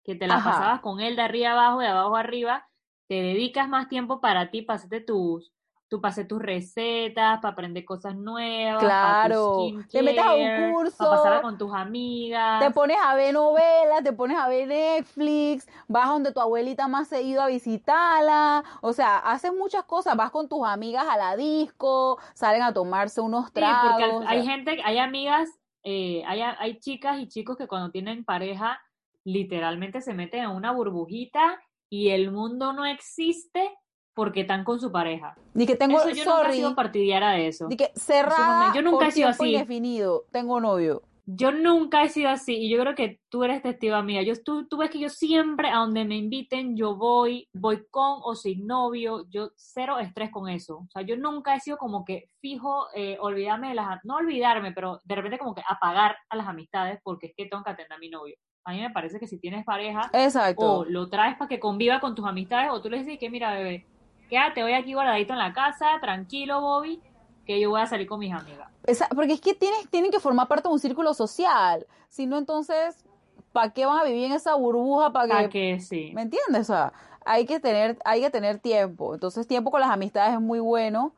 [0.03, 2.67] que te la pasabas con él de arriba abajo, de abajo arriba,
[3.07, 5.53] te dedicas más tiempo para ti, pasate tus,
[5.87, 11.11] tú pases tus recetas, para aprender cosas nuevas, claro, te metes a un curso, para
[11.11, 16.07] pasar con tus amigas, te pones a ver novelas, te pones a ver Netflix, vas
[16.07, 20.31] donde tu abuelita más se ha ido a visitarla, o sea, haces muchas cosas, vas
[20.31, 23.97] con tus amigas a la disco, salen a tomarse unos tragos.
[23.97, 25.49] Sí, porque hay gente, hay amigas
[25.83, 28.79] eh, hay, hay chicas y chicos que cuando tienen pareja
[29.25, 33.69] literalmente se meten en una burbujita y el mundo no existe
[34.13, 35.35] porque están con su pareja.
[35.53, 37.67] Ni que tengo, eso yo nunca he sido partidaria de eso.
[37.67, 39.53] Ni que cerrada yo nunca he sido así.
[39.53, 41.03] indefinido, tengo novio.
[41.25, 44.21] Yo nunca he sido así y yo creo que tú eres testigo mía.
[44.23, 48.19] Yo, tú, tú ves que yo siempre, a donde me inviten, yo voy, voy con
[48.23, 50.79] o sin novio, yo cero estrés con eso.
[50.79, 54.73] O sea, yo nunca he sido como que fijo, eh, olvidarme de las, no olvidarme,
[54.73, 57.93] pero de repente como que apagar a las amistades porque es que tengo que atender
[57.93, 58.35] a mi novio.
[58.63, 60.79] A mí me parece que si tienes pareja, Exacto.
[60.79, 63.53] o lo traes para que conviva con tus amistades, o tú le dices que mira,
[63.53, 63.85] bebé,
[64.29, 67.01] quédate hoy aquí guardadito en la casa, tranquilo, Bobby,
[67.45, 68.69] que yo voy a salir con mis amigas.
[69.15, 71.85] porque es que tienes, tienen que formar parte de un círculo social.
[72.09, 73.03] Si no, entonces,
[73.51, 75.11] ¿para qué van a vivir en esa burbuja?
[75.11, 76.11] ¿Para que, sí.
[76.13, 76.69] ¿Me entiendes?
[76.69, 76.93] O sea,
[77.25, 79.13] hay que, tener, hay que tener tiempo.
[79.13, 81.13] Entonces, tiempo con las amistades es muy bueno.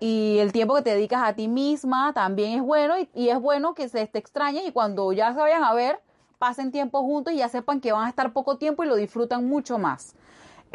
[0.00, 2.94] Y el tiempo que te dedicas a ti misma también es bueno.
[3.14, 6.00] Y, es bueno que se te extrañen y cuando ya se vayan a ver,
[6.38, 9.46] pasen tiempo juntos y ya sepan que van a estar poco tiempo y lo disfrutan
[9.46, 10.14] mucho más.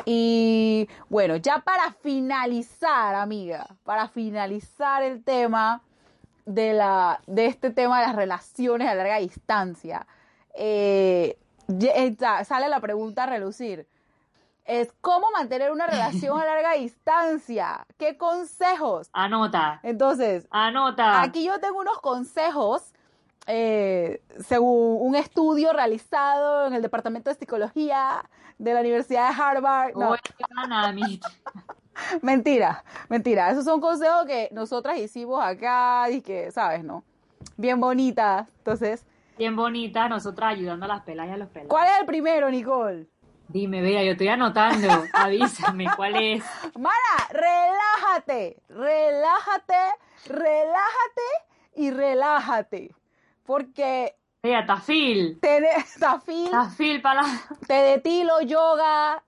[0.05, 5.81] Y bueno, ya para finalizar, amiga, para finalizar el tema
[6.45, 10.07] de, la, de este tema de las relaciones a larga distancia,
[10.53, 13.87] eh, eh, sale la pregunta a relucir.
[14.65, 17.87] Es cómo mantener una relación a larga distancia.
[17.97, 19.09] ¿Qué consejos?
[19.13, 19.79] Anota.
[19.81, 21.23] Entonces, anota.
[21.23, 22.93] Aquí yo tengo unos consejos
[23.51, 28.23] eh, según un estudio realizado en el Departamento de Psicología
[28.59, 29.95] de la Universidad de Harvard.
[29.95, 30.15] No.
[32.21, 33.49] mentira, mentira.
[33.49, 37.03] Esos son consejos que nosotras hicimos acá y que, ¿sabes, no?
[37.57, 38.47] Bien bonitas.
[38.59, 39.03] Entonces.
[39.39, 41.69] Bien bonitas, nosotras ayudando a las pelas y a los pelas.
[41.69, 43.07] ¿Cuál es el primero, Nicole?
[43.47, 44.89] Dime, vea, yo estoy anotando.
[45.13, 46.43] Avísame, ¿cuál es?
[46.77, 46.93] Mara,
[47.31, 49.73] relájate, relájate,
[50.27, 51.29] relájate
[51.75, 52.98] y relájate.
[53.49, 55.39] Porque Mira, tafil.
[55.41, 55.59] Te
[55.99, 56.51] tafil.
[56.51, 57.23] Tafil para
[57.65, 59.23] Te de yoga,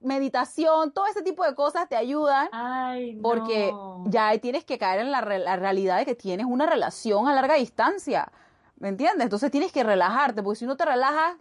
[0.00, 2.48] meditación, todo ese tipo de cosas te ayudan.
[2.50, 3.70] Ay, Porque
[4.06, 8.32] ya tienes que caer en la, realidad de que tienes una relación a larga distancia.
[8.78, 9.24] ¿Me entiendes?
[9.24, 11.36] Entonces tienes que relajarte, porque si no te relajas,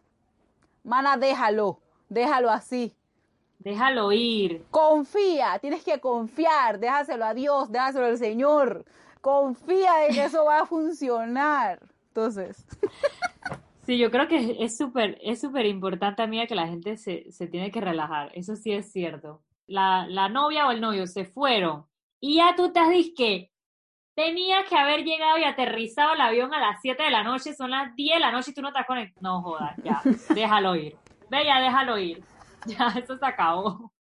[0.84, 1.80] mana, déjalo.
[2.10, 2.94] Déjalo así.
[3.60, 4.66] Déjalo ir.
[4.70, 6.78] Confía, tienes que confiar.
[6.80, 8.84] Déjaselo a Dios, déjaselo al Señor.
[9.22, 11.80] Confía de que eso va a funcionar.
[12.18, 12.66] Entonces.
[13.84, 17.46] Sí, yo creo que es súper es súper importante, amiga, que la gente se, se,
[17.48, 18.32] tiene que relajar.
[18.34, 19.44] Eso sí es cierto.
[19.68, 21.86] La, la novia o el novio se fueron
[22.20, 23.52] y ya tú te has dicho que
[24.16, 27.70] tenías que haber llegado y aterrizado el avión a las 7 de la noche, son
[27.70, 29.22] las 10 de la noche y tú no estás conectado.
[29.22, 30.02] No jodas, ya,
[30.34, 30.98] déjalo ir.
[31.30, 32.24] Ve, ya déjalo ir.
[32.66, 33.94] Ya, eso se acabó.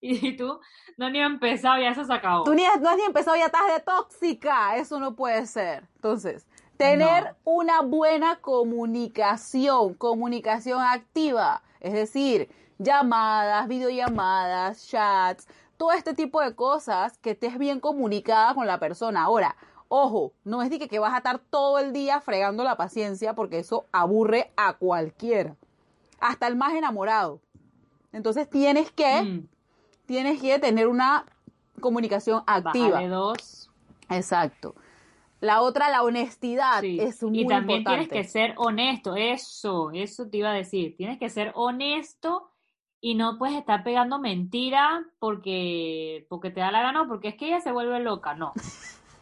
[0.00, 0.58] Y tú
[0.96, 2.44] no ni has empezado, ya eso se acabó.
[2.44, 4.76] Tú ni, no has ni empezado, ya estás de tóxica.
[4.76, 5.88] Eso no puede ser.
[5.96, 16.40] Entonces, tener una buena comunicación, comunicación activa, es decir, llamadas, videollamadas, chats, todo este tipo
[16.40, 19.22] de cosas que estés bien comunicada con la persona.
[19.24, 19.56] Ahora,
[19.88, 23.34] ojo, no es de que, que vas a estar todo el día fregando la paciencia
[23.34, 25.56] porque eso aburre a cualquiera,
[26.20, 27.40] hasta el más enamorado.
[28.12, 29.48] Entonces tienes que, Mm,
[30.06, 31.26] tienes que tener una
[31.80, 32.90] comunicación activa.
[32.90, 33.70] bájale dos.
[34.10, 34.74] Exacto.
[35.44, 36.98] La otra, la honestidad, Sí.
[37.00, 38.08] es muy y también importante.
[38.08, 40.96] tienes que ser honesto, eso, eso te iba a decir.
[40.96, 42.50] Tienes que ser honesto
[43.00, 47.34] y no puedes estar pegando mentira porque, porque te da la gana o porque es
[47.36, 48.52] que ella se vuelve loca, no.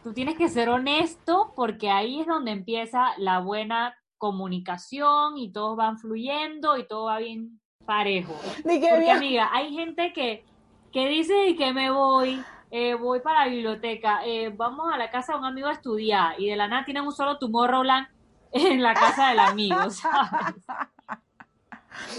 [0.03, 5.75] Tú tienes que ser honesto porque ahí es donde empieza la buena comunicación y todos
[5.75, 8.33] van fluyendo y todo va bien parejo.
[8.63, 10.45] Porque amiga, hay gente que,
[10.91, 12.41] que dice y que me voy,
[12.75, 16.39] eh, voy para la biblioteca, eh, vamos a la casa de un amigo a estudiar
[16.39, 18.07] y de la nada tienen un solo Tomorrowland
[18.51, 20.55] en la casa del amigo, ¿sabes?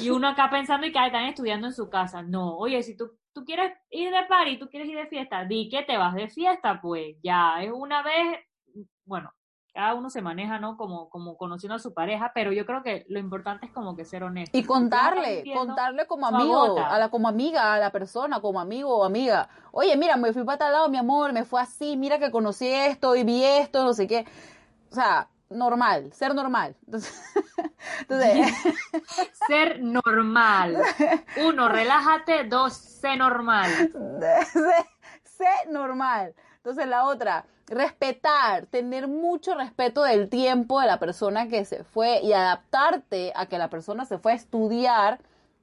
[0.00, 2.22] Y uno acá pensando y que "Ay, están estudiando en su casa.
[2.22, 5.68] No, oye, si tú, tú quieres ir de party, tú quieres ir de fiesta, di
[5.68, 8.38] que te vas de fiesta, pues ya, es una vez,
[9.04, 9.32] bueno,
[9.74, 10.76] cada uno se maneja, ¿no?
[10.76, 14.04] Como, como conociendo a su pareja, pero yo creo que lo importante es como que
[14.04, 14.56] ser honesto.
[14.56, 19.04] Y contarle, contarle como amigo, a la, como amiga, a la persona, como amigo o
[19.04, 19.48] amiga.
[19.72, 22.68] Oye, mira, me fui para tal lado, mi amor, me fue así, mira que conocí
[22.68, 24.24] esto y vi esto, no sé qué.
[24.92, 26.76] O sea, normal, ser normal.
[26.86, 27.20] Entonces,
[28.00, 28.54] entonces
[29.48, 30.78] Ser normal.
[31.44, 32.44] Uno, relájate.
[32.44, 33.70] Dos, sé normal.
[35.24, 36.34] sé normal.
[36.56, 42.20] Entonces la otra, respetar, tener mucho respeto del tiempo de la persona que se fue
[42.22, 45.20] y adaptarte a que la persona se fue a estudiar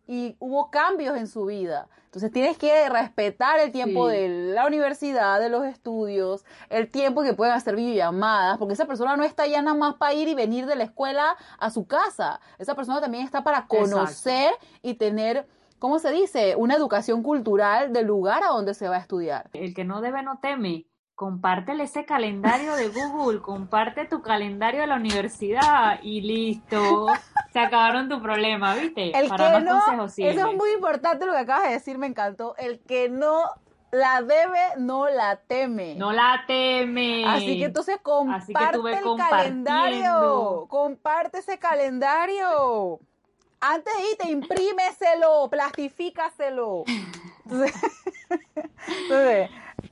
[0.08, 1.88] y hubo cambios en su vida.
[2.06, 4.18] Entonces tienes que respetar el tiempo Sí.
[4.18, 9.16] de la universidad, de los estudios, el tiempo que pueden hacer videollamadas, porque esa persona
[9.16, 12.42] no está ya nada más para ir y venir de la escuela a su casa.
[12.60, 15.48] Esa persona también está para conocer y tener,
[15.80, 16.58] ¿cómo se dice?
[16.58, 19.50] Una educación cultural del lugar a donde se va a estudiar.
[19.54, 20.88] El que no debe no teme.
[21.22, 27.10] Compártele ese calendario de Google, comparte tu calendario de la universidad y listo.
[27.54, 29.16] Se acabaron tu problema, ¿viste?
[29.16, 32.00] El Para que más no, consejos eso es muy importante lo que acabas de decir,
[32.00, 32.56] me encantó.
[32.58, 33.44] El que no
[33.92, 35.94] la debe, no la teme.
[35.94, 37.24] No la teme.
[37.28, 40.66] Así que entonces que comparte ve el calendario.
[40.70, 43.00] Comparte ese calendario.
[43.60, 46.84] Antes de irte, imprímeselo, plastifícaselo.
[47.46, 47.76] Entonces,
[48.88, 49.50] entonces,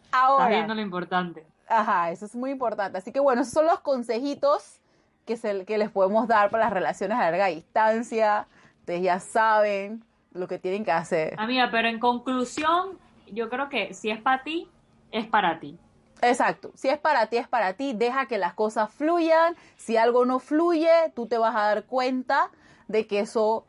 [0.09, 0.49] Estás ahora.
[0.49, 1.45] viendo lo importante.
[1.67, 2.97] Ajá, eso es muy importante.
[2.97, 4.79] Así que bueno, esos son los consejitos
[5.25, 8.47] que, se, que les podemos dar para las relaciones a larga distancia.
[8.79, 11.35] Ustedes ya saben lo que tienen que hacer.
[11.37, 12.97] Amiga, pero en conclusión,
[13.31, 14.67] yo creo que si es para ti,
[15.11, 15.77] es para ti.
[16.21, 16.71] Exacto.
[16.73, 17.93] Si es para ti, es para ti.
[17.93, 19.55] Deja que las cosas fluyan.
[19.77, 22.49] Si algo no fluye, tú te vas a dar cuenta
[22.87, 23.65] de que eso,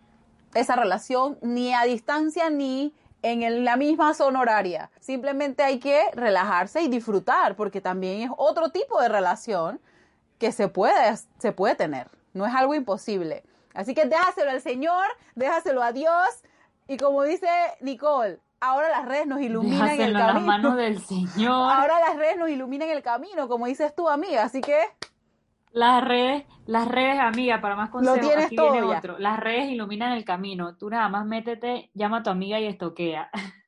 [0.55, 4.91] esa relación, ni a distancia ni en el- la misma zona horaria.
[5.01, 9.81] Simplemente hay que relajarse y disfrutar, porque también es otro tipo de relación
[10.39, 12.09] que se puede, se puede tener.
[12.33, 13.43] No es algo imposible.
[13.75, 15.05] Así que déjaselo al Señor,
[15.35, 16.27] déjaselo a Dios.
[16.89, 17.47] Y como dice
[17.81, 20.47] Nicole, ahora las redes nos iluminan el Déjaselo en las camino.
[20.47, 21.73] manos del Señor.
[21.73, 24.43] Ahora las redes nos iluminan el camino, como dices tú, amiga.
[24.45, 24.79] Así que
[25.73, 28.99] Las redes, las redes, amiga, para más consejos, tienes aquí todo viene ya.
[28.99, 29.19] otro.
[29.19, 30.77] Las redes iluminan el camino.
[30.77, 33.31] Tú nada más métete, llama a tu amiga y estoquea.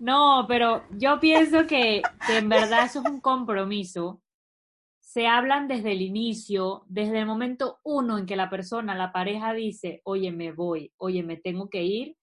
[0.00, 4.22] No, pero yo pienso que, que en verdad eso es un compromiso.
[4.98, 9.52] Se hablan desde el inicio, desde el momento uno en que la persona, la pareja
[9.52, 12.16] dice, oye, me voy, oye, me tengo que ir,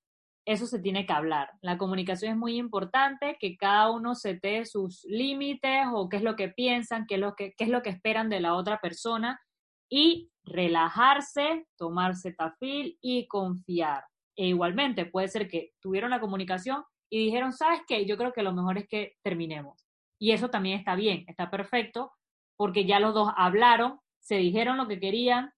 [0.48, 1.50] eso se tiene que hablar.
[1.62, 6.38] La comunicación es muy importante, que cada uno sete sus límites o qué es lo
[6.38, 9.42] que piensan, qué es lo que, qué es lo que esperan de la otra persona
[9.90, 14.06] y relajarse, tomarse tafil y confiar.
[14.38, 18.06] E igualmente puede ser que tuvieron la comunicación y dijeron, ¿sabes qué?
[18.06, 19.86] Yo creo que lo mejor es que terminemos.
[20.18, 22.14] Y eso también está bien, está perfecto,
[22.56, 25.52] porque ya los dos hablaron, se dijeron lo que querían,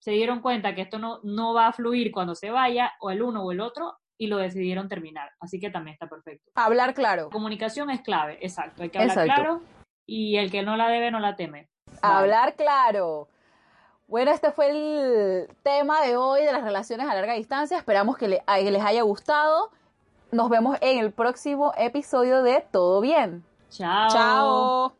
[0.00, 3.20] se dieron cuenta que esto no, no va a fluir cuando se vaya, o el
[3.20, 5.30] uno o el otro, y lo decidieron terminar.
[5.40, 6.50] Así que también está perfecto.
[6.54, 7.24] hablar claro.
[7.24, 8.82] La comunicación es clave, exacto.
[8.82, 9.42] Hay que hablar Exacto.
[9.42, 9.62] claro
[10.06, 11.68] y el que no la debe no la teme.
[12.00, 13.28] Hablar claro.
[14.06, 17.78] Bueno, este fue el tema de hoy de las relaciones a larga distancia.
[17.78, 19.70] Esperamos que les haya gustado.
[20.30, 23.44] Nos vemos en el próximo episodio de Todo Bien.
[23.70, 24.10] Chao.
[24.10, 24.96] Chao.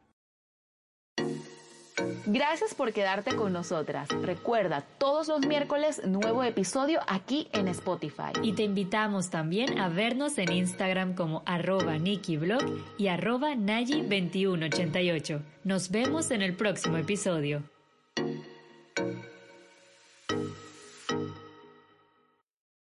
[2.26, 4.08] Gracias por quedarte con nosotras.
[4.22, 8.32] Recuerda, todos los miércoles nuevo episodio aquí en Spotify.
[8.42, 12.62] Y te invitamos también a vernos en Instagram como arroba NikiBlog
[12.98, 15.40] y arroba Nayi2188.
[15.64, 17.62] Nos vemos en el próximo episodio.